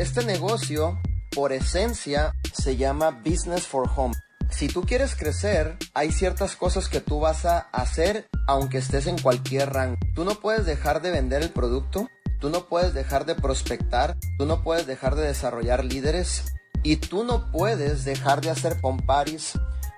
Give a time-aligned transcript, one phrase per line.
[0.00, 0.98] Este negocio,
[1.30, 4.14] por esencia, se llama Business for Home.
[4.48, 9.18] Si tú quieres crecer, hay ciertas cosas que tú vas a hacer aunque estés en
[9.18, 9.98] cualquier rango.
[10.14, 12.08] Tú no puedes dejar de vender el producto,
[12.40, 16.46] tú no puedes dejar de prospectar, tú no puedes dejar de desarrollar líderes
[16.82, 19.52] y tú no puedes dejar de hacer pomparis,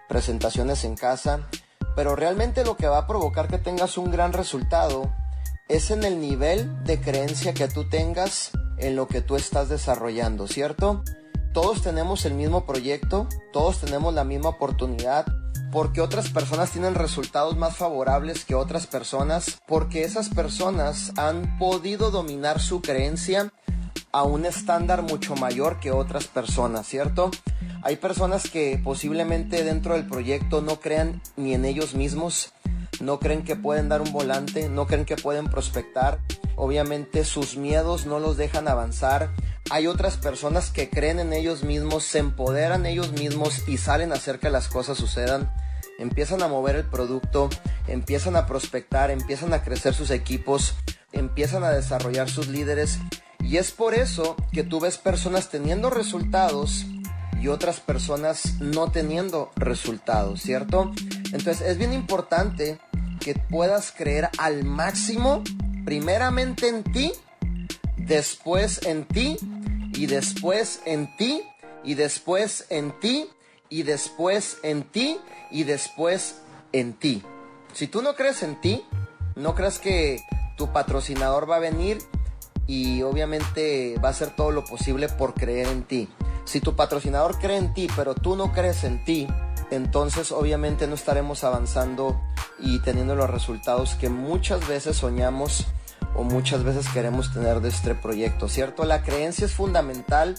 [0.09, 1.47] presentaciones en casa,
[1.95, 5.15] pero realmente lo que va a provocar que tengas un gran resultado
[5.69, 8.51] es en el nivel de creencia que tú tengas
[8.83, 11.03] en lo que tú estás desarrollando, ¿cierto?
[11.53, 15.27] Todos tenemos el mismo proyecto, todos tenemos la misma oportunidad,
[15.71, 22.11] porque otras personas tienen resultados más favorables que otras personas, porque esas personas han podido
[22.11, 23.53] dominar su creencia
[24.13, 27.31] a un estándar mucho mayor que otras personas, ¿cierto?
[27.83, 32.53] Hay personas que posiblemente dentro del proyecto no crean ni en ellos mismos,
[33.03, 36.21] no creen que pueden dar un volante, no creen que pueden prospectar,
[36.55, 39.31] obviamente sus miedos no los dejan avanzar.
[39.71, 44.15] Hay otras personas que creen en ellos mismos, se empoderan ellos mismos y salen a
[44.15, 45.53] hacer que las cosas sucedan.
[45.99, 47.51] Empiezan a mover el producto,
[47.89, 50.75] empiezan a prospectar, empiezan a crecer sus equipos,
[51.11, 52.99] empiezan a desarrollar sus líderes.
[53.41, 56.87] Y es por eso que tú ves personas teniendo resultados
[57.41, 60.93] y otras personas no teniendo resultados, ¿cierto?
[61.33, 62.79] Entonces es bien importante
[63.23, 65.43] que puedas creer al máximo,
[65.85, 67.13] primeramente en ti,
[67.97, 69.37] después en ti,
[69.95, 71.43] y después en ti,
[71.85, 73.31] y después en ti,
[73.69, 75.19] y después en ti,
[75.51, 76.43] y después
[76.73, 77.23] en ti.
[77.73, 78.85] Si tú no crees en ti,
[79.37, 80.21] no crees que
[80.57, 81.99] tu patrocinador va a venir
[82.67, 86.09] y obviamente va a hacer todo lo posible por creer en ti.
[86.45, 89.27] Si tu patrocinador cree en ti, pero tú no crees en ti,
[89.75, 92.21] entonces obviamente no estaremos avanzando
[92.59, 95.67] y teniendo los resultados que muchas veces soñamos
[96.15, 98.85] o muchas veces queremos tener de este proyecto, ¿cierto?
[98.85, 100.35] La creencia es fundamental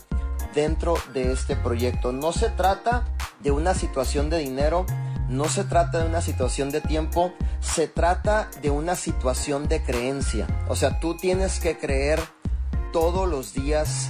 [0.53, 2.11] dentro de este proyecto.
[2.11, 3.05] No se trata
[3.41, 4.85] de una situación de dinero,
[5.29, 10.47] no se trata de una situación de tiempo, se trata de una situación de creencia.
[10.67, 12.19] O sea, tú tienes que creer
[12.91, 14.09] todos los días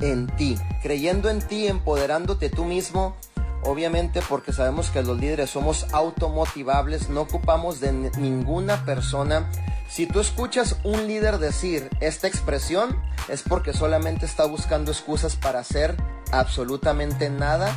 [0.00, 3.16] en ti, creyendo en ti, empoderándote tú mismo.
[3.64, 9.50] Obviamente porque sabemos que los líderes somos automotivables, no ocupamos de ninguna persona.
[9.88, 12.98] Si tú escuchas un líder decir esta expresión,
[13.28, 15.96] es porque solamente está buscando excusas para hacer
[16.30, 17.74] absolutamente nada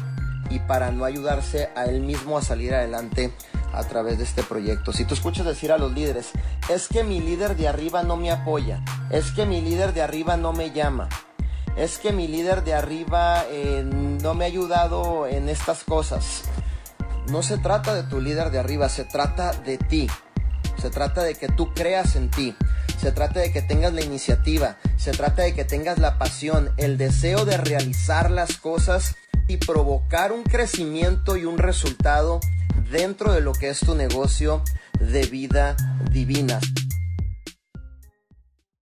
[0.49, 3.31] y para no ayudarse a él mismo a salir adelante
[3.73, 4.93] a través de este proyecto.
[4.93, 6.31] Si tú escuchas decir a los líderes,
[6.69, 10.37] es que mi líder de arriba no me apoya, es que mi líder de arriba
[10.37, 11.09] no me llama,
[11.77, 16.41] es que mi líder de arriba eh, no me ha ayudado en estas cosas.
[17.29, 20.07] No se trata de tu líder de arriba, se trata de ti.
[20.81, 22.55] Se trata de que tú creas en ti.
[22.99, 24.77] Se trata de que tengas la iniciativa.
[24.97, 29.15] Se trata de que tengas la pasión, el deseo de realizar las cosas
[29.47, 32.39] y provocar un crecimiento y un resultado
[32.91, 34.63] dentro de lo que es tu negocio
[34.99, 35.75] de vida
[36.11, 36.59] divina.